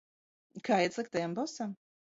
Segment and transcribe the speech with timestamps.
[0.69, 1.79] Kā iet sliktajam bosam?